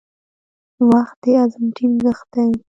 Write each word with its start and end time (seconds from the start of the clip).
•وخت 0.89 1.17
د 1.23 1.25
عزم 1.39 1.65
ټینګښت 1.75 2.27
دی. 2.33 2.51